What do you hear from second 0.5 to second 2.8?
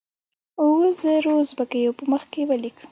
اوو زرو اوزبیکو په مخ کې ولیک.